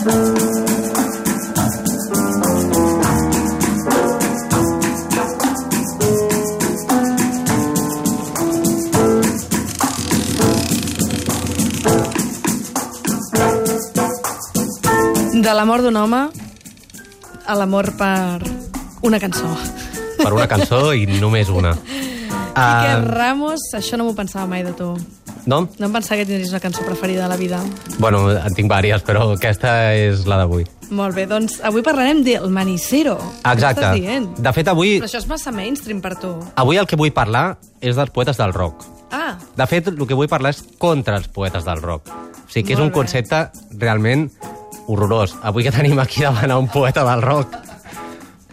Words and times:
De 0.00 0.06
l'amor 15.52 15.82
d'un 15.82 15.96
home 15.96 16.30
a 17.44 17.54
l'amor 17.54 17.92
per 17.98 18.40
una 19.02 19.20
cançó. 19.20 19.44
Per 20.16 20.32
una 20.32 20.48
cançó 20.48 20.94
i 20.96 21.04
només 21.20 21.52
una. 21.52 21.76
Uh, 22.50 23.06
Ramos, 23.06 23.62
això 23.78 23.96
no 23.96 24.04
m'ho 24.04 24.12
pensava 24.12 24.44
mai 24.50 24.64
de 24.66 24.72
tu. 24.76 24.90
No? 25.46 25.68
No 25.78 25.86
em 25.86 25.92
pensava 25.92 26.18
que 26.20 26.26
tindries 26.26 26.50
una 26.50 26.60
cançó 26.60 26.82
preferida 26.86 27.22
de 27.24 27.28
la 27.28 27.36
vida. 27.36 27.60
Bueno, 27.98 28.30
en 28.30 28.54
tinc 28.54 28.70
vàries, 28.70 29.02
però 29.06 29.30
aquesta 29.36 29.94
és 29.94 30.26
la 30.26 30.36
d'avui. 30.42 30.66
Molt 30.90 31.14
bé, 31.14 31.26
doncs 31.30 31.60
avui 31.62 31.82
parlarem 31.86 32.24
del 32.26 32.48
Manicero. 32.50 33.16
Exacte. 33.46 33.90
De 34.38 34.52
fet, 34.52 34.68
avui, 34.68 34.96
Però 34.98 35.06
això 35.06 35.18
és 35.22 35.26
massa 35.30 35.52
mainstream 35.52 36.00
per 36.00 36.16
tu. 36.18 36.32
avui 36.56 36.76
el 36.76 36.86
que 36.86 36.96
vull 36.96 37.12
parlar 37.12 37.58
és 37.80 37.94
dels 37.96 38.10
poetes 38.10 38.36
del 38.36 38.52
rock. 38.52 38.84
Ah, 39.12 39.36
De 39.56 39.66
fet, 39.66 39.88
el 39.88 40.06
que 40.06 40.14
vull 40.14 40.28
parlar 40.28 40.50
és 40.50 40.64
contra 40.78 41.16
els 41.16 41.28
poetes 41.28 41.64
del 41.64 41.80
rock. 41.82 42.08
O 42.10 42.50
sigui 42.52 42.66
que 42.66 42.72
és 42.74 42.78
Molt 42.78 42.86
un 42.86 42.90
bé. 42.90 42.94
concepte 42.94 43.50
realment 43.78 44.30
horrorós. 44.88 45.36
Avui 45.42 45.62
que 45.62 45.70
tenim 45.72 45.98
aquí 46.00 46.22
davant 46.22 46.50
un 46.58 46.68
poeta 46.68 47.04
del 47.04 47.22
rock. 47.22 47.54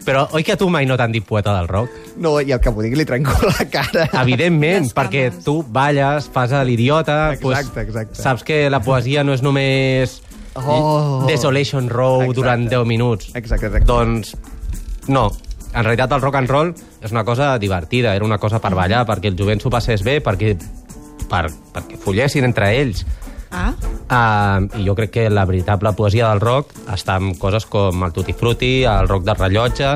Però 0.04 0.28
oi 0.32 0.42
que 0.44 0.56
tu 0.56 0.68
mai 0.70 0.86
no 0.86 0.96
t'han 0.96 1.12
dit 1.12 1.24
poeta 1.26 1.52
del 1.56 1.68
rock? 1.68 1.90
No, 2.18 2.36
i 2.40 2.50
el 2.52 2.60
que 2.60 2.70
m'ho 2.74 2.82
digui 2.82 2.98
li 2.98 3.04
trenco 3.06 3.32
la 3.52 3.64
cara. 3.70 4.08
Evidentment, 4.22 4.88
Les 4.88 4.94
perquè 4.96 5.28
cames. 5.30 5.44
tu 5.44 5.62
balles, 5.62 6.28
fas 6.34 6.52
l'idiota... 6.66 7.32
Exacte, 7.36 7.82
exacte. 7.86 8.18
Saps 8.20 8.42
que 8.44 8.64
la 8.70 8.80
poesia 8.82 9.24
no 9.24 9.32
és 9.36 9.42
només 9.46 10.22
Oh. 10.58 11.22
Desolation 11.28 11.86
Row 11.88 12.22
Exacte. 12.22 12.34
durant 12.40 12.64
10 12.68 12.86
minuts. 12.88 13.28
Exacte, 13.38 13.68
exacte. 13.68 13.86
Doncs 13.86 14.32
no. 15.06 15.28
En 15.70 15.84
realitat 15.84 16.10
el 16.16 16.22
rock 16.24 16.34
and 16.40 16.50
roll 16.50 16.72
és 17.04 17.12
una 17.14 17.22
cosa 17.22 17.52
divertida, 17.62 18.16
era 18.16 18.24
una 18.26 18.38
cosa 18.42 18.58
per 18.58 18.72
ballar, 18.74 19.04
perquè 19.06 19.28
el 19.30 19.36
jovent 19.38 19.60
s'ho 19.62 19.70
passés 19.70 20.02
bé, 20.02 20.16
perquè, 20.24 20.56
per, 21.30 21.44
perquè 21.76 22.00
follessin 22.02 22.48
entre 22.48 22.72
ells. 22.80 23.04
ah, 23.52 23.70
Uh, 24.08 24.64
I 24.80 24.86
jo 24.86 24.94
crec 24.96 25.10
que 25.12 25.26
la 25.30 25.44
veritable 25.44 25.90
poesia 25.92 26.30
del 26.30 26.40
rock 26.40 26.70
està 26.88 27.18
en 27.20 27.34
coses 27.36 27.66
com 27.68 28.02
el 28.06 28.12
Tutti 28.16 28.32
Frutti, 28.32 28.70
el 28.88 29.06
rock 29.06 29.26
de 29.26 29.34
rellotge 29.36 29.90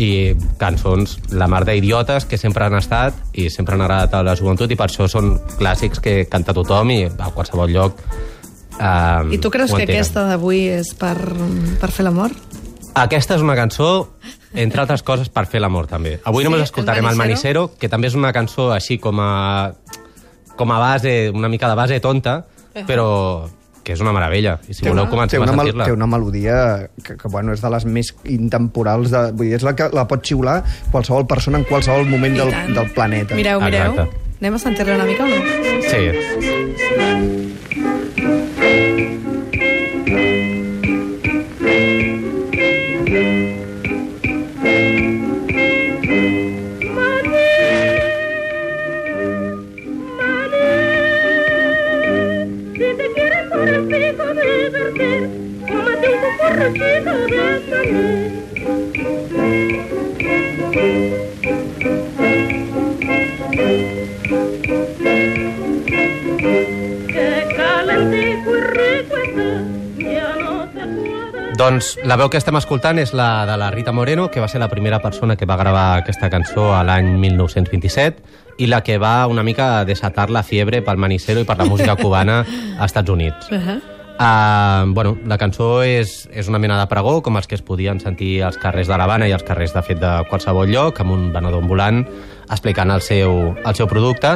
i 0.00 0.10
cançons 0.60 1.18
la 1.36 1.48
mar 1.50 1.64
d'idiotes 1.68 2.24
que 2.28 2.38
sempre 2.40 2.64
han 2.64 2.76
estat 2.78 3.16
i 3.36 3.50
sempre 3.52 3.76
han 3.76 3.84
agradat 3.84 4.16
a 4.16 4.24
la 4.24 4.36
joventut 4.38 4.70
i 4.72 4.78
per 4.78 4.88
això 4.88 5.08
són 5.10 5.34
clàssics 5.58 6.00
que 6.00 6.24
canta 6.30 6.56
tothom 6.56 6.92
i 6.94 7.02
a 7.10 7.28
qualsevol 7.34 7.72
lloc 7.74 8.00
uh, 8.80 9.28
i 9.28 9.40
tu 9.42 9.52
creus 9.52 9.74
que 9.76 9.84
aquesta 9.84 10.24
d'avui 10.30 10.64
és 10.80 10.94
per, 10.96 11.16
per 11.82 11.92
fer 11.92 12.08
l'amor? 12.08 12.32
Aquesta 13.00 13.36
és 13.38 13.42
una 13.44 13.54
cançó, 13.54 14.08
entre 14.58 14.82
altres 14.82 15.04
coses, 15.06 15.28
per 15.30 15.44
fer 15.46 15.60
l'amor, 15.62 15.86
també. 15.86 16.16
Avui 16.26 16.42
Sí, 16.42 16.48
només 16.48 16.64
el 16.64 16.66
escoltarem 16.66 17.06
el 17.06 17.14
Manicero. 17.14 17.68
Manicero, 17.68 17.78
que 17.78 17.88
també 17.88 18.10
és 18.10 18.16
una 18.18 18.32
cançó 18.34 18.72
així 18.74 18.98
com 18.98 19.20
a, 19.22 19.70
com 20.58 20.72
a 20.74 20.78
base, 20.82 21.30
una 21.30 21.48
mica 21.48 21.70
de 21.70 21.78
base 21.78 22.00
tonta, 22.02 22.40
però 22.88 23.46
que 23.90 23.96
és 23.98 24.04
una 24.04 24.14
meravella. 24.14 24.54
I 24.70 24.76
si 24.76 24.86
voleu 24.86 25.08
té 25.08 25.10
comencem 25.10 25.42
una, 25.42 25.50
a 25.50 25.58
sentir-la. 25.58 25.88
té 25.88 25.94
una 25.96 26.06
melodia 26.06 26.54
que, 27.02 27.16
que 27.18 27.28
bueno, 27.28 27.56
és 27.56 27.62
de 27.64 27.70
les 27.74 27.86
més 27.90 28.12
intemporals 28.30 29.10
de, 29.10 29.22
vull 29.34 29.50
dir, 29.50 29.56
és 29.58 29.66
la 29.66 29.74
que 29.74 29.90
la 29.96 30.06
pot 30.10 30.22
xiular 30.30 30.60
qualsevol 30.94 31.26
persona 31.30 31.58
en 31.58 31.66
qualsevol 31.66 32.06
moment 32.10 32.38
del, 32.38 32.54
del 32.76 32.88
planeta 32.94 33.34
Mireu, 33.38 33.58
mireu. 33.64 33.90
Exacte. 33.98 34.36
Anem 34.40 34.54
a 34.56 34.60
sentir-la 34.62 34.94
una 35.00 35.08
mica 35.10 35.26
o 35.26 35.28
no? 35.28 35.38
Sí. 35.90 36.02
Divertir, 55.10 55.30
tómate 55.66 56.08
un 56.08 56.16
cucurruchito 56.20 57.12
de 57.32 57.44
maní. 57.70 58.02
Que 67.08 67.54
ya 69.98 70.36
no 70.36 70.70
puedo 70.72 71.00
Doncs 71.60 71.98
la 72.08 72.16
veu 72.16 72.30
que 72.32 72.38
estem 72.40 72.56
escoltant 72.56 72.96
és 73.02 73.10
la 73.12 73.44
de 73.44 73.56
la 73.60 73.68
Rita 73.70 73.92
Moreno, 73.92 74.30
que 74.32 74.40
va 74.40 74.48
ser 74.48 74.62
la 74.62 74.70
primera 74.70 75.02
persona 75.02 75.36
que 75.36 75.44
va 75.44 75.58
gravar 75.60 75.98
aquesta 75.98 76.30
cançó 76.32 76.72
a 76.72 76.80
l'any 76.88 77.18
1927 77.20 78.22
i 78.56 78.66
la 78.66 78.80
que 78.82 78.96
va 78.96 79.26
una 79.26 79.42
mica 79.42 79.84
desatar 79.84 80.30
la 80.30 80.42
fiebre 80.42 80.80
pel 80.80 80.96
manicero 80.96 81.40
i 81.40 81.44
per 81.44 81.58
la 81.58 81.68
música 81.68 81.96
cubana 82.00 82.46
als 82.78 82.92
Estats 82.92 83.10
Units. 83.10 83.50
Uh 83.50 83.60
-huh. 83.60 83.89
Uh, 84.20 84.84
bueno, 84.92 85.14
la 85.24 85.38
cançó 85.40 85.80
és, 85.80 86.26
és 86.36 86.48
una 86.52 86.58
mena 86.60 86.76
de 86.76 86.84
pregó, 86.90 87.22
com 87.24 87.38
els 87.40 87.46
que 87.48 87.56
es 87.56 87.62
podien 87.64 88.02
sentir 88.02 88.42
als 88.44 88.58
carrers 88.60 88.90
de 88.90 88.98
l'Havana 89.00 89.24
i 89.30 89.32
als 89.32 89.46
carrers, 89.48 89.72
de 89.72 89.80
fet, 89.80 89.96
de 89.96 90.10
qualsevol 90.28 90.68
lloc, 90.68 91.00
amb 91.00 91.14
un 91.14 91.30
venedor 91.32 91.62
ambulant 91.64 92.02
explicant 92.52 92.92
el 92.92 93.00
seu, 93.00 93.54
el 93.56 93.78
seu 93.78 93.88
producte. 93.88 94.34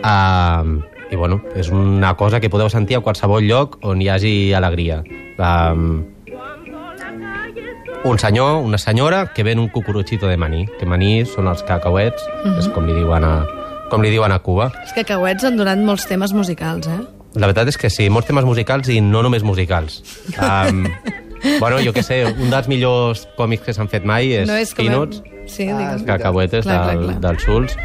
Uh, 0.00 0.80
I, 1.10 1.16
bueno, 1.16 1.42
és 1.60 1.68
una 1.68 2.14
cosa 2.16 2.40
que 2.40 2.48
podeu 2.48 2.72
sentir 2.72 2.96
a 2.96 3.02
qualsevol 3.04 3.44
lloc 3.44 3.76
on 3.84 4.00
hi 4.00 4.08
hagi 4.08 4.32
alegria. 4.56 5.02
Uh, 5.36 6.00
un 8.08 8.18
senyor, 8.18 8.62
una 8.64 8.80
senyora, 8.80 9.26
que 9.34 9.44
ven 9.44 9.58
un 9.58 9.68
cucuruchito 9.68 10.32
de 10.32 10.40
maní, 10.40 10.64
que 10.80 10.88
maní 10.88 11.26
són 11.28 11.52
els 11.52 11.60
cacauets, 11.68 12.24
és 12.56 12.72
com 12.72 12.88
li 12.88 12.96
diuen 12.96 13.28
a, 13.28 13.36
com 13.92 14.00
li 14.00 14.16
diuen 14.16 14.32
a 14.32 14.40
Cuba. 14.40 14.72
Els 14.86 14.96
cacauets 14.96 15.44
han 15.44 15.60
donat 15.60 15.84
molts 15.84 16.08
temes 16.08 16.32
musicals, 16.32 16.88
eh? 16.88 17.17
La 17.36 17.46
veritat 17.46 17.68
és 17.68 17.76
que 17.76 17.90
sí, 17.92 18.08
molts 18.08 18.26
temes 18.30 18.46
musicals 18.48 18.88
i 18.88 19.00
no 19.04 19.20
només 19.22 19.44
musicals. 19.44 20.00
Um, 20.40 20.86
bueno, 21.62 21.78
jo 21.84 21.92
què 21.92 22.02
sé, 22.02 22.22
un 22.30 22.48
dels 22.50 22.68
millors 22.72 23.26
còmics 23.36 23.66
que 23.68 23.74
s'han 23.76 23.90
fet 23.92 24.06
mai 24.08 24.32
és, 24.40 24.48
no 24.48 24.56
és. 24.56 24.72
Peanuts, 24.74 25.22
Sí, 25.48 25.64
Ah, 25.72 25.96
cacahuetes 26.04 26.66
Clar, 26.66 26.82
clar, 26.82 26.96
del, 26.96 27.06
clar. 27.06 27.20
del 27.24 27.38
Schulz. 27.40 27.76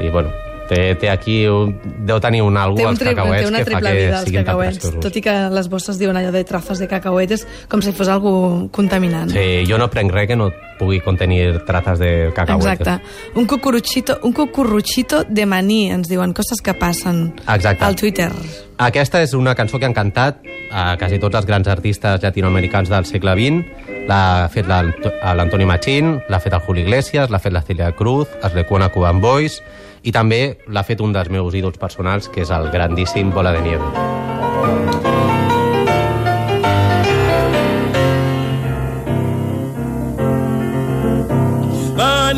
I, 0.00 0.08
bueno, 0.08 0.30
té, 0.70 0.94
té 1.00 1.10
aquí... 1.10 1.42
Un, 1.50 1.74
deu 2.06 2.20
tenir 2.22 2.40
un 2.46 2.54
un 2.54 2.58
als 2.60 3.02
cacauets 3.02 3.42
té 3.42 3.48
una 3.48 3.62
que 3.64 3.74
fa 3.74 3.80
que 3.82 3.92
vida, 3.96 4.22
siguin 4.24 4.46
tan 4.46 4.58
preciosos. 4.58 4.98
Tot 5.02 5.18
i 5.18 5.22
que 5.24 5.34
les 5.52 5.68
bosses 5.72 5.98
diuen 6.00 6.16
allò 6.20 6.32
de 6.34 6.44
trazas 6.46 6.80
de 6.82 6.88
cacahuetes 6.90 7.46
com 7.70 7.82
si 7.82 7.92
fos 7.96 8.08
algú 8.08 8.32
contaminant. 8.74 9.32
Sí, 9.34 9.64
jo 9.68 9.78
no 9.80 9.90
prenc 9.92 10.14
res 10.14 10.30
que 10.30 10.38
no 10.38 10.50
pugui 10.80 11.02
contenir 11.04 11.60
traces 11.68 12.00
de 12.00 12.12
cacahuetes. 12.36 12.86
Exacte. 12.86 13.38
Un 13.38 13.46
cucuruchito, 13.46 14.20
un 14.24 14.32
cucurruchito 14.32 15.24
de 15.28 15.46
maní, 15.46 15.90
ens 15.92 16.08
diuen, 16.08 16.32
coses 16.32 16.62
que 16.64 16.74
passen 16.74 17.34
Exacte. 17.46 17.84
al 17.84 17.96
Twitter. 17.96 18.30
Aquesta 18.80 19.20
és 19.20 19.34
una 19.36 19.52
cançó 19.54 19.78
que 19.78 19.84
han 19.84 19.92
cantat 19.96 20.38
a 20.72 20.94
quasi 20.96 21.18
tots 21.20 21.36
els 21.36 21.46
grans 21.48 21.68
artistes 21.68 22.22
llatinoamericans 22.22 22.88
del 22.88 23.04
segle 23.04 23.34
XX. 23.36 23.88
L'ha 24.08 24.48
fet 24.52 24.66
l'Ant- 24.70 24.94
l'Antoni 25.36 25.66
Machín, 25.68 26.14
l'ha 26.32 26.40
fet 26.40 26.56
el 26.56 26.64
Julio 26.64 26.86
Iglesias, 26.86 27.28
l'ha 27.30 27.38
fet 27.38 27.52
la 27.52 27.62
Celia 27.62 27.92
Cruz, 27.92 28.28
es 28.42 28.54
Recuona 28.56 28.88
Cuban 28.88 29.20
Boys, 29.20 29.60
i 30.02 30.12
també 30.16 30.56
l'ha 30.66 30.82
fet 30.82 31.00
un 31.04 31.12
dels 31.12 31.28
meus 31.28 31.54
ídols 31.54 31.76
personals, 31.78 32.28
que 32.28 32.40
és 32.46 32.50
el 32.50 32.70
grandíssim 32.72 33.30
Bola 33.30 33.52
de 33.52 33.60
Nieve. 33.60 35.00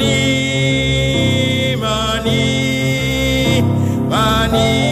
Maní, 0.02 1.76
maní, 1.80 3.62
maní. 4.10 4.91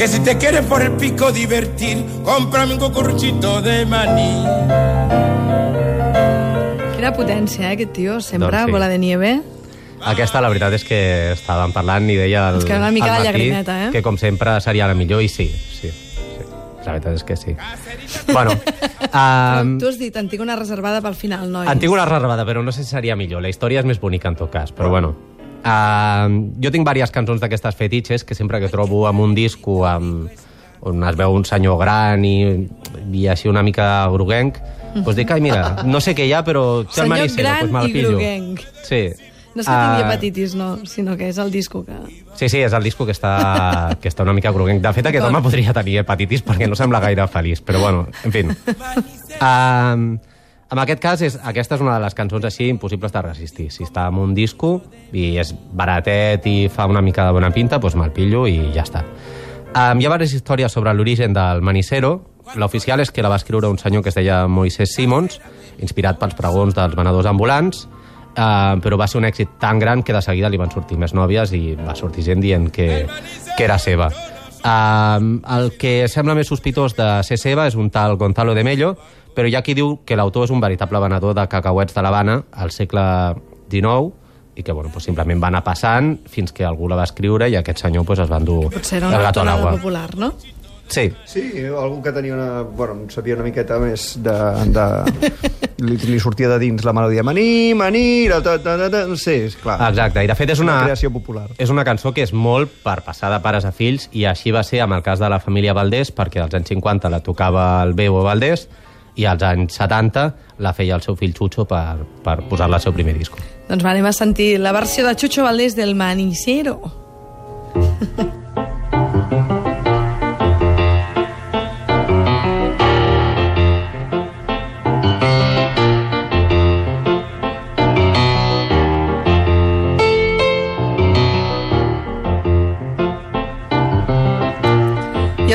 Que 0.00 0.08
si 0.08 0.20
te 0.20 0.38
quieres 0.38 0.64
por 0.64 0.80
el 0.80 0.92
pico 0.92 1.30
divertir, 1.30 2.02
cómprame 2.24 2.72
un 2.72 2.80
cucuruchito 2.80 3.60
de 3.60 3.84
maní. 3.84 4.32
Quina 6.96 7.10
potència, 7.12 7.66
eh, 7.68 7.74
aquest 7.74 7.92
tio. 7.92 8.14
Sempre 8.24 8.48
Doncs 8.48 8.64
sí. 8.64 8.72
bola 8.72 8.88
de 8.88 8.96
nieve. 8.96 9.42
Aquesta, 10.00 10.40
la 10.40 10.48
veritat 10.48 10.78
és 10.78 10.86
que 10.88 11.00
estàvem 11.34 11.76
parlant 11.76 12.08
i 12.08 12.16
deia 12.16 12.46
el, 12.48 12.62
Ens 12.62 12.64
queda 12.64 12.80
una 12.80 12.90
mica 12.96 13.20
llagrimeta, 13.20 13.76
eh? 13.76 13.90
que 13.92 14.00
com 14.00 14.16
sempre 14.16 14.56
seria 14.64 14.88
la 14.88 14.96
millor 14.96 15.20
i 15.20 15.28
sí, 15.28 15.50
sí, 15.52 15.92
sí. 15.92 16.48
La 16.86 16.94
veritat 16.94 17.20
és 17.20 17.24
que 17.28 17.36
sí. 17.36 17.52
bueno, 18.32 18.56
um, 19.12 19.76
Tu 19.76 19.84
has 19.84 20.00
dit, 20.00 20.16
en 20.16 20.32
tinc 20.32 20.40
una 20.40 20.56
reservada 20.56 21.04
pel 21.04 21.12
final, 21.12 21.52
noi. 21.52 21.68
En 21.68 21.76
tinc 21.76 21.92
una 21.92 22.08
reservada, 22.08 22.48
però 22.48 22.64
no 22.64 22.72
sé 22.72 22.88
si 22.88 22.96
seria 22.96 23.20
millor. 23.20 23.44
La 23.44 23.52
història 23.52 23.84
és 23.84 23.92
més 23.92 24.00
bonica, 24.00 24.32
en 24.32 24.40
tot 24.40 24.48
cas, 24.48 24.72
però 24.72 24.88
bueno. 24.88 25.12
Uh, 25.60 26.52
jo 26.62 26.70
tinc 26.72 26.86
diverses 26.88 27.12
cançons 27.12 27.40
d'aquestes 27.42 27.76
fetitxes 27.76 28.24
que 28.24 28.34
sempre 28.34 28.60
que 28.62 28.68
trobo 28.72 29.02
amb 29.06 29.20
un 29.20 29.34
disco 29.36 29.82
amb, 29.84 30.30
on 30.80 31.02
es 31.04 31.16
veu 31.18 31.34
un 31.36 31.44
senyor 31.44 31.76
gran 31.82 32.24
i, 32.24 32.36
i 33.12 33.26
així 33.28 33.48
una 33.50 33.62
mica 33.62 34.06
groguenc, 34.08 34.56
doncs 34.94 35.16
dic, 35.18 35.30
ai, 35.30 35.42
mira, 35.44 35.82
no 35.84 36.00
sé 36.00 36.14
què 36.16 36.24
hi 36.26 36.32
ha, 36.32 36.40
però 36.46 36.84
té 36.88 37.02
el 37.04 37.10
Senyor 37.12 37.36
gran 37.36 37.60
doncs 37.66 37.72
me 37.74 37.82
la 37.84 37.88
i 37.90 37.92
pillo. 37.92 38.14
groguenc. 38.16 38.64
Sí, 38.88 39.02
No 39.50 39.64
és 39.64 39.66
que 39.66 39.72
tingui 39.74 39.98
Ah. 39.98 40.06
hepatitis, 40.06 40.52
no, 40.54 40.66
sinó 40.86 41.16
que 41.18 41.26
és 41.28 41.36
el 41.42 41.50
disco 41.50 41.84
que... 41.84 41.92
Sí, 42.38 42.48
sí, 42.48 42.60
és 42.62 42.72
el 42.72 42.84
disco 42.86 43.04
que 43.04 43.10
està, 43.10 43.96
que 44.00 44.08
està 44.08 44.22
una 44.22 44.32
mica 44.32 44.52
groguenc. 44.54 44.80
De 44.80 44.92
fet, 44.94 45.04
aquest 45.10 45.26
home 45.26 45.40
podria 45.42 45.72
tenir 45.74 45.96
hepatitis 46.04 46.44
perquè 46.46 46.68
no 46.70 46.76
sembla 46.78 47.00
gaire 47.02 47.26
feliç, 47.28 47.60
però 47.66 47.80
bueno, 47.82 48.06
en 48.22 48.30
fi. 48.32 48.44
Um, 49.42 50.04
en 50.70 50.78
aquest 50.78 51.02
cas, 51.02 51.22
és, 51.26 51.36
aquesta 51.42 51.76
és 51.76 51.82
una 51.82 51.96
de 51.96 52.04
les 52.04 52.14
cançons 52.14 52.44
així 52.46 52.68
impossibles 52.70 53.12
de 53.12 53.22
resistir. 53.24 53.68
Si 53.74 53.82
està 53.86 54.06
en 54.10 54.20
un 54.22 54.34
disco 54.36 54.76
i 55.12 55.32
és 55.42 55.52
baratet 55.54 56.46
i 56.46 56.56
fa 56.70 56.86
una 56.86 57.02
mica 57.02 57.26
de 57.26 57.34
bona 57.34 57.50
pinta, 57.54 57.80
doncs 57.82 57.98
me'l 57.98 58.12
pillo 58.14 58.46
i 58.46 58.70
ja 58.74 58.86
està. 58.86 59.02
Um, 59.70 60.00
hi 60.00 60.06
ha 60.06 60.10
diverses 60.10 60.38
històries 60.38 60.72
sobre 60.72 60.94
l'origen 60.94 61.34
del 61.34 61.62
Manicero. 61.62 62.20
L'oficial 62.58 63.02
és 63.02 63.10
que 63.14 63.22
la 63.22 63.30
va 63.30 63.38
escriure 63.38 63.70
un 63.70 63.78
senyor 63.78 64.02
que 64.02 64.10
es 64.10 64.18
deia 64.18 64.44
Moisés 64.50 64.94
Simons, 64.94 65.40
inspirat 65.82 66.18
pels 66.18 66.34
pregons 66.38 66.74
dels 66.74 66.94
venedors 66.98 67.26
ambulants, 67.30 67.86
uh, 68.34 68.78
però 68.82 68.98
va 68.98 69.06
ser 69.10 69.20
un 69.20 69.26
èxit 69.26 69.58
tan 69.62 69.78
gran 69.82 70.02
que 70.02 70.14
de 70.14 70.22
seguida 70.22 70.50
li 70.50 70.58
van 70.58 70.70
sortir 70.70 70.98
més 70.98 71.14
nòvies 71.14 71.54
i 71.54 71.74
va 71.78 71.98
sortir 71.98 72.26
gent 72.26 72.42
dient 72.42 72.70
que, 72.74 73.06
que 73.56 73.66
era 73.66 73.78
seva. 73.78 74.10
Um, 74.60 75.40
el 75.48 75.70
que 75.80 76.04
sembla 76.12 76.34
més 76.36 76.50
sospitós 76.50 76.92
de 76.98 77.08
ser 77.24 77.38
seva 77.40 77.64
és 77.70 77.76
un 77.80 77.88
tal 77.90 78.18
Gonzalo 78.20 78.52
de 78.54 78.64
Mello, 78.66 78.94
però 79.34 79.48
hi 79.48 79.56
ha 79.56 79.62
qui 79.64 79.74
diu 79.78 80.00
que 80.04 80.18
l'autor 80.18 80.44
és 80.48 80.52
un 80.52 80.60
veritable 80.60 81.00
venedor 81.00 81.34
de 81.38 81.46
cacauets 81.48 81.96
de 81.96 82.04
l'Havana 82.04 82.40
al 82.52 82.72
segle 82.74 83.02
XIX 83.72 84.10
i 84.60 84.62
que 84.62 84.72
bueno, 84.72 84.90
pues 84.92 85.06
simplement 85.06 85.40
va 85.40 85.48
anar 85.48 85.62
passant 85.64 86.16
fins 86.28 86.52
que 86.52 86.66
algú 86.66 86.88
la 86.90 86.98
va 86.98 87.06
escriure 87.08 87.48
i 87.48 87.56
aquest 87.56 87.80
senyor 87.80 88.04
pues, 88.04 88.18
es 88.20 88.30
va 88.30 88.40
endur 88.42 88.66
Potser 88.74 88.98
era 88.98 89.14
el 89.16 89.22
gato 89.22 89.40
a 89.40 89.44
l'aigua. 89.48 89.76
popular, 89.78 90.08
no? 90.18 90.34
Sí, 90.90 91.04
Sí, 91.24 91.42
algú 91.70 92.00
que 92.02 92.10
tenia 92.12 92.34
una... 92.34 92.62
Bueno, 92.62 93.04
sabia 93.14 93.36
una 93.36 93.44
miqueta 93.46 93.78
més 93.78 94.16
de... 94.22 94.34
de... 94.74 94.86
li, 95.86 95.94
li 96.10 96.18
sortia 96.20 96.48
de 96.50 96.58
dins 96.58 96.82
la 96.84 96.92
melodia 96.92 97.22
Maní, 97.22 97.72
maní, 97.78 98.26
ta, 98.28 98.40
ta, 98.42 98.56
ta, 98.60 98.88
ta, 98.90 99.04
sí, 99.16 99.36
és 99.46 99.54
clar. 99.56 99.78
exacte. 99.88 100.24
I 100.26 100.28
de 100.28 100.34
fet 100.36 100.50
és 100.56 100.60
una, 100.60 100.80
Una 100.80 100.90
creació 100.90 101.12
popular. 101.14 101.46
és 101.62 101.70
una 101.70 101.84
cançó 101.86 102.10
que 102.12 102.24
és 102.26 102.32
molt 102.34 102.74
per 102.82 102.98
passar 103.06 103.30
de 103.32 103.38
pares 103.44 103.64
a 103.64 103.70
fills 103.72 104.08
i 104.12 104.26
així 104.26 104.50
va 104.52 104.64
ser 104.66 104.82
amb 104.82 104.98
el 104.98 105.02
cas 105.06 105.22
de 105.22 105.30
la 105.30 105.38
família 105.40 105.72
Valdés 105.78 106.10
perquè 106.12 106.42
als 106.42 106.58
anys 106.58 106.68
50 106.74 107.08
la 107.08 107.22
tocava 107.22 107.68
el 107.86 107.94
Bebo 107.94 108.24
Valdés 108.26 108.66
i 109.14 109.24
als 109.30 109.42
anys 109.46 109.78
70 109.78 110.26
la 110.58 110.72
feia 110.74 110.94
el 110.98 111.02
seu 111.06 111.14
fill 111.16 111.32
Chucho 111.34 111.64
per, 111.70 112.02
per 112.24 112.40
posar-la 112.50 112.76
al 112.78 112.82
seu 112.82 112.92
primer 112.92 113.14
disco. 113.16 113.38
Doncs 113.70 113.84
va, 113.86 113.94
anem 113.94 114.06
a 114.10 114.12
sentir 114.12 114.56
la 114.58 114.72
versió 114.74 115.06
de 115.06 115.14
Chucho 115.14 115.42
Valdés 115.46 115.76
del 115.78 115.94
Manicero. 115.94 116.80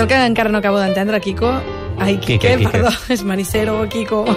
que 0.08 0.26
encara 0.26 0.50
no 0.50 0.60
acabo 0.60 0.80
d'entendre, 0.80 1.20
Kiko... 1.20 1.75
Ai, 1.98 2.18
Quique, 2.20 2.40
Quique, 2.40 2.58
Quique. 2.58 2.72
perdó, 2.72 2.90
és 3.10 3.24
Manicero, 3.24 3.88
Kiko... 3.90 4.26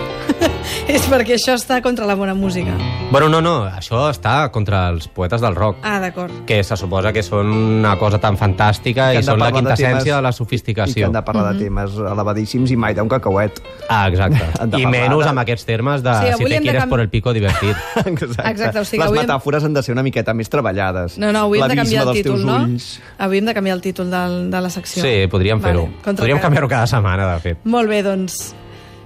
és 0.88 1.04
perquè 1.08 1.34
això 1.36 1.54
està 1.56 1.80
contra 1.84 2.06
la 2.08 2.14
bona 2.16 2.32
música. 2.36 2.72
Bueno, 3.10 3.28
no, 3.28 3.40
no, 3.44 3.64
això 3.66 4.06
està 4.12 4.50
contra 4.52 4.86
els 4.92 5.06
poetes 5.08 5.40
del 5.40 5.54
rock. 5.56 5.78
Ah, 5.82 5.98
d'acord. 6.00 6.32
que 6.46 6.62
se 6.64 6.76
suposa 6.76 7.12
que 7.12 7.22
són 7.24 7.48
una 7.50 7.96
cosa 7.98 8.18
tan 8.20 8.36
fantàstica 8.40 9.10
i 9.12 9.18
de 9.18 9.22
són 9.26 9.40
la 9.40 9.48
de 9.50 9.56
quintessència 9.58 9.98
temes- 9.98 10.04
de 10.04 10.22
la 10.22 10.28
I 10.28 10.32
que 10.32 10.36
sofisticació. 10.38 11.06
han 11.08 11.12
de 11.16 11.22
parlar 11.24 11.52
de 11.54 11.64
temes 11.64 11.96
elevadíssims 11.98 12.70
i 12.70 12.76
mai 12.76 12.94
d'un 12.94 13.08
cacauet. 13.08 13.60
Ah, 13.88 14.06
exacte. 14.08 14.40
De 14.68 14.80
I 14.80 14.86
menys 14.86 15.24
de- 15.24 15.28
amb 15.32 15.40
aquests 15.44 15.64
termes 15.68 16.02
de 16.04 16.14
Sí, 16.14 16.32
si 16.38 16.44
te 16.44 16.50
de 16.54 16.60
quieres 16.60 16.82
canvi- 16.84 16.88
por 16.90 17.00
el 17.00 17.08
pico 17.08 17.32
divertir. 17.32 17.74
Exacte. 18.04 18.48
Exacte, 18.52 18.78
o 18.80 18.84
sigui, 18.84 19.00
Les 19.02 19.08
avui 19.08 19.18
hem- 19.18 19.26
metàfores 19.26 19.64
han 19.64 19.74
de 19.74 19.82
ser 19.82 19.92
una 19.96 20.02
miqueta 20.04 20.34
més 20.34 20.48
treballades. 20.52 21.18
No, 21.18 21.32
no, 21.32 21.46
avui 21.48 21.60
hem 21.60 21.68
de 21.68 21.76
canviar 21.76 22.06
el 22.08 22.14
títol, 22.22 22.44
no? 22.46 22.56
ulls. 22.64 23.00
Avui 23.18 23.38
hem 23.42 23.46
de 23.48 23.54
canviar 23.56 23.76
el 23.76 23.82
títol 23.82 24.10
del, 24.12 24.50
de 24.50 24.60
la 24.60 24.70
secció. 24.70 25.02
Sí, 25.02 25.26
podríem 25.32 25.60
fer-ho. 25.60 25.88
Vale, 25.88 26.14
podríem 26.14 26.36
cada- 26.38 26.42
canviar-ho 26.48 26.68
cada 26.68 26.86
setmana, 26.86 27.32
de 27.34 27.40
fet. 27.40 27.47
Molt 27.64 27.90
bé, 27.90 28.02
doncs... 28.06 28.38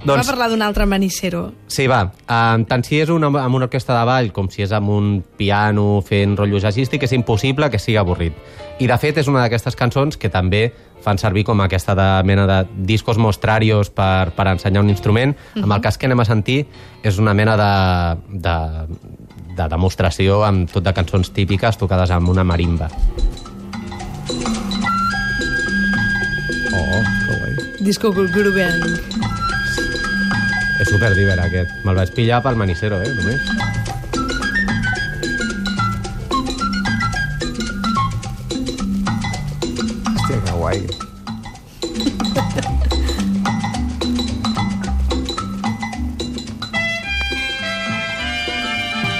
doncs... 0.02 0.16
Va 0.16 0.22
parlar 0.26 0.48
d'un 0.50 0.62
altre 0.66 0.86
manicero. 0.86 1.44
Sí, 1.70 1.86
va. 1.90 2.02
Um, 2.26 2.64
tant 2.68 2.82
si 2.86 2.98
és 3.02 3.12
una, 3.12 3.30
amb 3.30 3.58
una 3.58 3.68
orquestra 3.68 4.00
de 4.00 4.06
ball 4.08 4.32
com 4.34 4.48
si 4.50 4.64
és 4.66 4.72
amb 4.74 4.90
un 4.90 5.12
piano 5.38 6.00
fent 6.06 6.36
rotllo 6.38 6.62
jazzístic, 6.62 7.06
és 7.06 7.14
impossible 7.18 7.70
que 7.70 7.80
sigui 7.82 8.00
avorrit. 8.00 8.38
I, 8.80 8.88
de 8.90 8.96
fet, 8.98 9.20
és 9.22 9.28
una 9.30 9.44
d'aquestes 9.44 9.78
cançons 9.78 10.18
que 10.18 10.32
també 10.32 10.66
fan 11.02 11.18
servir 11.18 11.44
com 11.44 11.60
aquesta 11.60 11.94
de 11.98 12.08
mena 12.24 12.46
de 12.46 12.58
discos 12.86 13.18
mostrarios 13.18 13.90
per, 13.90 14.30
per 14.36 14.46
ensenyar 14.54 14.84
un 14.84 14.90
instrument. 14.90 15.34
Amb 15.58 15.74
el 15.74 15.82
cas 15.84 15.98
que 15.98 16.06
anem 16.08 16.22
a 16.22 16.26
sentir 16.28 16.62
és 17.02 17.18
una 17.18 17.34
mena 17.34 17.56
de, 17.58 17.72
de, 18.46 18.56
de 19.58 19.68
demostració 19.74 20.42
amb 20.46 20.70
tot 20.72 20.86
de 20.86 20.94
cançons 20.96 21.32
típiques 21.34 21.78
tocades 21.78 22.14
amb 22.14 22.30
una 22.32 22.46
marimba. 22.46 22.90
Oh, 26.72 27.02
guai. 27.26 27.41
Disco 27.82 28.12
Gruben. 28.12 28.78
És 30.78 30.86
superdiver, 30.86 31.34
aquest. 31.42 31.70
Me'l 31.82 31.98
vaig 31.98 32.12
pillar 32.14 32.38
pel 32.44 32.54
manicero, 32.54 33.00
eh, 33.02 33.10
només. 33.18 33.42
Hòstia, 40.12 40.38
que 40.46 40.52
guai. 40.60 40.78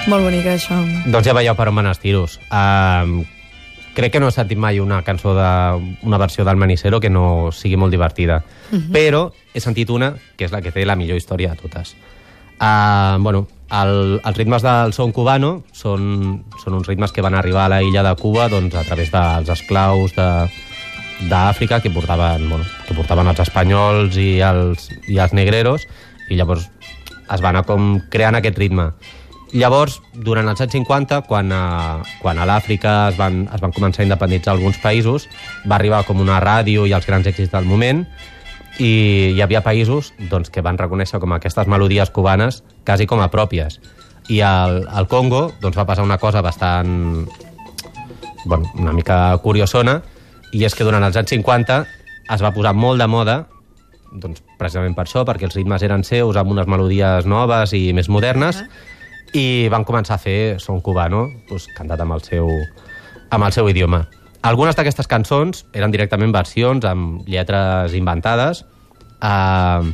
Molt 0.06 0.23
bonica, 0.23 0.55
això. 0.55 0.79
Doncs 1.11 1.26
ja 1.26 1.35
veieu 1.35 1.58
per 1.58 1.67
on 1.73 1.82
van 1.82 1.91
els 1.91 1.99
tiros. 1.99 2.38
Um, 2.47 3.25
crec 3.94 4.12
que 4.15 4.21
no 4.21 4.29
he 4.29 4.35
sentit 4.35 4.59
mai 4.59 4.81
una 4.81 5.03
cançó 5.05 5.35
de 5.37 5.49
una 6.03 6.19
versió 6.19 6.44
del 6.44 6.56
Manicero 6.56 7.00
que 7.00 7.11
no 7.11 7.50
sigui 7.53 7.77
molt 7.77 7.93
divertida. 7.93 8.43
Però 8.93 9.31
he 9.53 9.61
sentit 9.61 9.91
una 9.91 10.15
que 10.37 10.47
és 10.47 10.53
la 10.53 10.62
que 10.62 10.73
té 10.73 10.87
la 10.89 10.97
millor 10.97 11.21
història 11.21 11.53
de 11.53 11.61
totes. 11.61 11.94
Uh, 12.62 13.19
bueno, 13.19 13.47
el, 13.75 14.21
els 14.23 14.37
ritmes 14.39 14.62
del 14.62 14.93
son 14.94 15.12
cubano 15.12 15.65
són, 15.75 16.44
són 16.62 16.77
uns 16.79 16.87
ritmes 16.87 17.12
que 17.12 17.25
van 17.25 17.35
arribar 17.35 17.65
a 17.67 17.73
la 17.73 17.81
illa 17.83 18.05
de 18.06 18.12
Cuba 18.21 18.47
doncs, 18.53 18.77
a 18.79 18.85
través 18.87 19.11
dels 19.11 19.49
esclaus 19.50 20.15
de, 20.15 20.29
d'Àfrica 21.29 21.81
que 21.83 21.91
portaven, 21.91 22.49
bueno, 22.49 22.65
que 22.87 22.94
portaven 22.94 23.29
els 23.33 23.43
espanyols 23.44 24.17
i 24.21 24.41
els, 24.44 24.89
i 25.09 25.19
els 25.19 25.35
negreros 25.37 25.87
i 26.31 26.39
llavors 26.39 26.69
es 27.33 27.43
va 27.43 27.50
anar 27.53 27.65
com 27.69 27.97
creant 28.12 28.37
aquest 28.39 28.59
ritme. 28.61 28.91
Llavors, 29.53 29.99
durant 30.17 30.49
els 30.49 30.61
anys 30.65 30.73
50, 30.79 31.19
quan 31.29 31.51
a, 31.53 31.65
quan 32.23 32.39
a 32.41 32.47
l'Àfrica 32.49 32.93
es, 33.11 33.19
van, 33.19 33.43
es 33.53 33.61
van 33.61 33.75
començar 33.77 34.01
a 34.01 34.07
independitzar 34.07 34.55
alguns 34.55 34.79
països, 34.81 35.27
va 35.69 35.77
arribar 35.77 36.06
com 36.09 36.23
una 36.25 36.39
ràdio 36.41 36.87
i 36.89 36.94
els 36.97 37.09
grans 37.09 37.29
èxits 37.29 37.53
del 37.53 37.69
moment, 37.69 38.06
i 38.81 38.93
hi 39.37 39.43
havia 39.44 39.61
països 39.61 40.15
doncs, 40.31 40.49
que 40.49 40.65
van 40.65 40.81
reconèixer 40.81 41.21
com 41.21 41.35
aquestes 41.37 41.69
melodies 41.69 42.11
cubanes 42.11 42.63
quasi 42.87 43.05
com 43.06 43.21
a 43.21 43.29
pròpies. 43.29 43.77
I 44.32 44.41
al, 44.41 44.87
al 44.89 45.09
Congo 45.11 45.51
doncs, 45.61 45.77
va 45.77 45.89
passar 45.89 46.06
una 46.06 46.19
cosa 46.19 46.41
bastant... 46.41 47.29
Bueno, 48.44 48.67
una 48.75 48.91
mica 48.97 49.37
curiosona, 49.39 50.01
i 50.51 50.65
és 50.67 50.75
que 50.75 50.82
durant 50.82 51.05
els 51.05 51.17
anys 51.21 51.31
50 51.37 51.77
es 52.32 52.43
va 52.43 52.51
posar 52.56 52.73
molt 52.75 52.99
de 52.99 53.06
moda 53.06 53.37
doncs, 54.13 54.43
precisament 54.59 54.97
per 54.97 55.05
això, 55.06 55.23
perquè 55.29 55.47
els 55.49 55.55
ritmes 55.56 55.85
eren 55.85 56.03
seus, 56.05 56.37
amb 56.37 56.53
unes 56.53 56.69
melodies 56.69 57.29
noves 57.29 57.73
i 57.77 57.93
més 57.97 58.11
modernes, 58.13 58.65
i 59.32 59.69
van 59.72 59.84
començar 59.89 60.19
a 60.19 60.22
fer 60.22 60.60
son 60.60 60.81
cubano, 60.84 61.27
doncs, 61.48 61.69
cantat 61.77 62.01
amb 62.05 62.17
el 62.19 62.24
seu, 62.27 62.48
amb 63.31 63.46
el 63.46 63.55
seu 63.55 63.69
idioma. 63.70 64.05
Algunes 64.43 64.77
d'aquestes 64.77 65.08
cançons 65.08 65.65
eren 65.72 65.93
directament 65.94 66.32
versions 66.34 66.84
amb 66.84 67.29
lletres 67.31 67.94
inventades, 67.94 68.65
eh, 69.22 69.93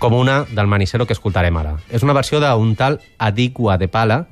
com 0.00 0.14
una 0.16 0.44
del 0.48 0.66
Manicero 0.66 1.06
que 1.06 1.12
escoltarem 1.12 1.56
ara. 1.60 1.76
És 1.90 2.02
una 2.02 2.14
versió 2.16 2.40
d'un 2.40 2.74
tal 2.76 3.00
Adigua 3.18 3.76
de 3.76 3.88
Pala 3.88 4.22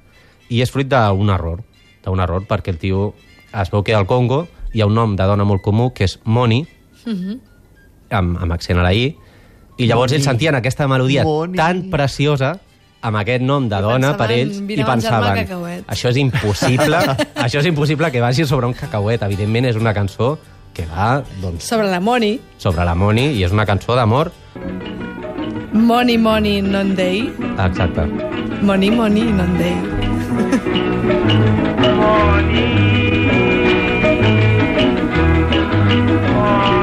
i 0.48 0.62
és 0.62 0.70
fruit 0.72 0.88
d'un 0.88 1.28
error, 1.30 1.60
d'un 2.04 2.20
error, 2.24 2.46
perquè 2.48 2.72
el 2.72 2.78
tio 2.78 3.12
es 3.52 3.70
veu 3.70 3.84
que 3.84 3.94
al 3.94 4.06
Congo 4.06 4.46
hi 4.72 4.80
ha 4.80 4.86
un 4.88 4.94
nom 4.94 5.16
de 5.16 5.26
dona 5.28 5.44
molt 5.44 5.60
comú 5.62 5.90
que 5.92 6.06
és 6.08 6.18
Moni, 6.24 6.62
amb, 7.04 8.38
amb 8.38 8.52
accent 8.52 8.80
a 8.80 8.86
la 8.86 8.94
I, 8.94 9.10
i 9.78 9.86
llavors 9.86 10.12
ells 10.16 10.24
sentien 10.24 10.56
aquesta 10.56 10.88
melodia 10.88 11.24
Moni. 11.24 11.56
tan 11.56 11.90
preciosa 11.90 12.58
amb 13.00 13.16
aquest 13.16 13.42
nom 13.42 13.68
de 13.68 13.76
I 13.78 13.82
dona 13.82 14.16
per 14.16 14.30
ells 14.32 14.58
"Vine 14.66 14.82
i 14.82 14.84
pensaven 14.84 15.34
cacauets". 15.44 15.84
això 15.88 16.08
és 16.10 16.16
impossible 16.16 16.98
això 17.44 17.58
és 17.60 17.66
impossible 17.66 18.10
que 18.10 18.20
vagi 18.20 18.44
sobre 18.46 18.66
un 18.66 18.74
cacauet 18.74 19.22
evidentment 19.22 19.66
és 19.66 19.76
una 19.76 19.94
cançó 19.94 20.38
que 20.74 20.84
va 20.86 21.22
doncs, 21.42 21.64
Sobre 21.64 21.88
la 21.90 22.00
Moni. 22.00 22.38
sobre 22.58 22.84
la 22.84 22.94
Moni 22.94 23.32
i 23.38 23.44
és 23.44 23.52
una 23.52 23.66
cançó 23.66 23.94
d'amor 23.96 24.32
Money, 25.72 26.16
money, 26.18 26.60
non 26.62 26.94
day. 26.96 27.32
exacte 27.58 28.02
Money, 28.62 28.90
money, 28.90 29.22
non 29.22 29.56
day. 29.58 29.74
Money, 31.98 32.74
money, 35.94 36.77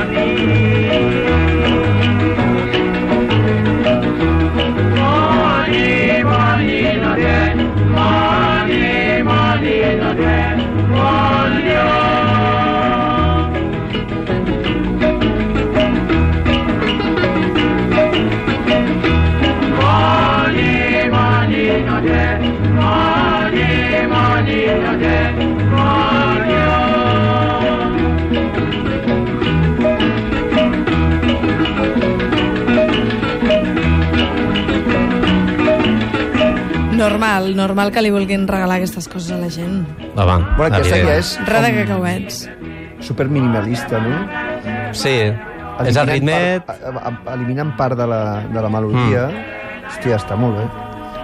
Normal, 37.16 37.56
normal 37.56 37.92
que 37.96 38.02
li 38.04 38.12
vulguin 38.12 38.44
regalar 38.48 38.78
aquestes 38.82 39.08
coses 39.08 39.32
a 39.32 39.38
la 39.40 39.48
gent. 39.50 39.86
Home, 40.16 40.46
Bueno, 40.58 40.76
aquesta 40.76 40.98
ja 41.00 41.16
és 41.18 41.40
Res 41.48 41.62
de 41.64 41.72
cacauets. 41.86 42.50
super 43.00 43.28
minimalista, 43.30 44.00
no? 44.00 44.18
Sí, 44.94 45.32
és 45.86 45.96
el 45.96 46.08
ritme... 46.08 46.60
Part, 46.66 46.84
a- 46.84 47.08
a- 47.10 47.34
eliminant 47.36 47.76
part 47.78 47.96
de 47.98 48.08
la, 48.08 48.22
de 48.52 48.62
la 48.62 48.70
melodia. 48.70 49.30
Hòstia, 49.88 50.18
està 50.18 50.36
molt 50.36 50.58
bé. 50.58 50.68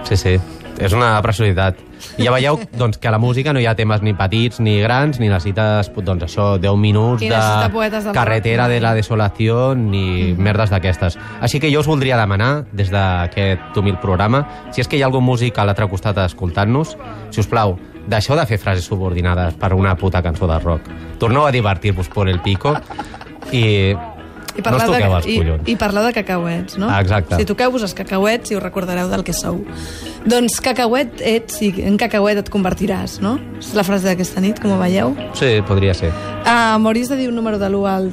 Sí, 0.08 0.16
sí, 0.16 0.34
és 0.78 0.92
una 0.92 1.14
preciositat. 1.22 1.80
I 2.18 2.26
ja 2.26 2.32
veieu 2.34 2.58
doncs, 2.78 2.98
que 2.98 3.08
a 3.08 3.12
la 3.14 3.20
música 3.22 3.52
no 3.54 3.60
hi 3.62 3.66
ha 3.70 3.76
temes 3.78 4.02
ni 4.02 4.12
petits 4.18 4.58
ni 4.60 4.80
grans, 4.82 5.20
ni 5.22 5.28
necessites 5.30 5.92
doncs, 5.94 6.24
això, 6.26 6.48
10 6.60 6.80
minuts 6.80 7.22
I 7.22 7.30
de 7.30 7.38
del 7.92 8.12
carretera 8.14 8.66
de 8.68 8.80
la 8.82 8.94
desolació 8.94 9.74
ni 9.78 10.34
merdes 10.34 10.72
d'aquestes. 10.74 11.18
Així 11.40 11.60
que 11.60 11.70
jo 11.72 11.80
us 11.80 11.90
voldria 11.90 12.18
demanar, 12.18 12.66
des 12.72 12.90
d'aquest 12.90 13.78
humil 13.78 14.00
programa, 14.02 14.44
si 14.72 14.82
és 14.82 14.90
que 14.90 14.98
hi 14.98 15.02
ha 15.02 15.08
algun 15.10 15.24
músic 15.24 15.58
a 15.58 15.66
l'altre 15.68 15.88
costat 15.88 16.18
escoltant-nos, 16.26 16.96
si 17.30 17.40
us 17.40 17.48
plau, 17.48 17.78
deixeu 18.06 18.36
de 18.36 18.46
fer 18.46 18.58
frases 18.58 18.88
subordinades 18.88 19.54
per 19.60 19.72
una 19.74 19.94
puta 19.96 20.22
cançó 20.22 20.48
de 20.50 20.58
rock. 20.58 20.90
Torneu 21.22 21.46
a 21.46 21.52
divertir-vos 21.54 22.08
por 22.08 22.28
el 22.28 22.40
pico 22.42 22.74
i 23.52 23.94
I 24.52 24.62
no 24.64 24.76
us 24.76 24.84
toqueu 24.84 25.14
els 25.16 25.26
i, 25.26 25.36
collons. 25.40 25.68
I 25.68 25.76
parlar 25.80 26.02
de 26.06 26.12
cacauets, 26.16 26.76
no? 26.80 26.90
Ah, 26.92 27.00
exacte. 27.00 27.38
Si 27.40 27.46
toqueu-vos 27.48 27.84
els 27.86 27.94
cacauets, 27.96 28.50
si 28.50 28.56
us 28.58 28.62
recordareu 28.62 29.08
del 29.08 29.24
que 29.24 29.32
sou. 29.36 29.62
Doncs 30.28 30.60
cacauet 30.64 31.22
ets 31.24 31.62
i 31.64 31.72
en 31.88 31.96
cacauet 32.00 32.42
et 32.42 32.50
convertiràs, 32.52 33.18
no? 33.24 33.38
És 33.58 33.72
la 33.78 33.84
frase 33.86 34.10
d'aquesta 34.10 34.44
nit, 34.44 34.60
com 34.62 34.74
ho 34.74 34.78
veieu. 34.82 35.16
Sí, 35.38 35.54
podria 35.68 35.96
ser. 35.96 36.12
Uh, 36.42 36.76
M'hauries 36.82 37.08
de 37.12 37.18
dir 37.22 37.30
un 37.32 37.36
número 37.38 37.58
de 37.58 37.68
l'1 37.70 37.88
al 37.88 38.10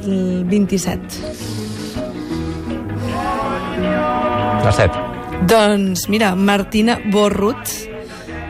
27. 0.50 1.22
La 4.64 4.72
7. 4.76 5.08
Doncs 5.50 6.10
mira, 6.12 6.34
Martina 6.36 7.00
Borrut 7.12 7.72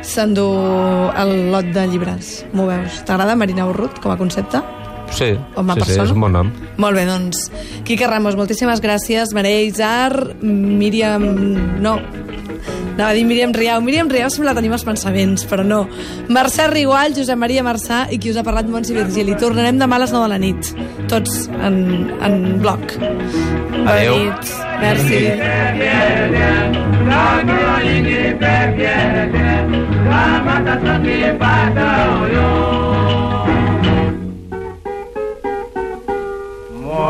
s'endú 0.02 0.48
el 1.22 1.52
lot 1.54 1.70
de 1.74 1.86
llibres. 1.88 2.44
M'ho 2.54 2.66
veus? 2.70 3.04
T'agrada 3.06 3.38
Marina 3.38 3.68
Borrut 3.70 4.02
com 4.02 4.14
a 4.14 4.18
concepte? 4.18 4.62
Sí, 5.12 5.34
Home, 5.56 5.74
sí, 5.74 5.80
sí, 5.82 5.86
persona? 5.86 6.04
és 6.06 6.12
un 6.12 6.22
bon 6.22 6.32
nom. 6.32 6.52
Molt 6.78 6.96
bé, 6.96 7.06
doncs. 7.06 7.50
Quique 7.84 8.08
Ramos, 8.08 8.36
moltíssimes 8.38 8.82
gràcies. 8.82 9.34
Maria 9.34 9.62
Isar, 9.66 10.36
Míriam... 10.42 11.26
No, 11.82 11.98
anava 13.00 13.10
a 13.10 13.14
dir 13.16 13.24
Míriam 13.26 13.54
Riau. 13.56 13.82
Míriam 13.82 14.10
Riau 14.12 14.30
sembla 14.30 14.54
tenir 14.54 14.72
els 14.76 14.84
pensaments, 14.84 15.46
però 15.50 15.64
no. 15.66 15.86
Mercè 16.30 16.68
Rigual, 16.70 17.16
Josep 17.16 17.40
Maria 17.40 17.64
Marçà 17.64 18.06
i 18.12 18.20
qui 18.20 18.30
us 18.34 18.38
ha 18.38 18.44
parlat, 18.44 18.68
Montse 18.70 18.94
Virgili. 18.94 19.36
Tornarem 19.40 19.80
demà 19.80 19.96
a 19.96 20.04
les 20.06 20.12
9 20.12 20.28
de 20.28 20.30
la 20.34 20.40
nit. 20.40 20.74
Tots 21.10 21.48
en, 21.64 21.80
en 22.22 22.60
bloc. 22.60 22.98
Bona 23.00 23.96
Adéu. 23.96 24.18
nit. 24.26 24.58
Merci. 24.80 25.24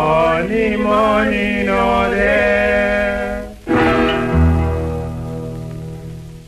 Moni, 0.09 0.75
moni, 0.75 1.63
no 1.65 2.09
de. 2.09 2.98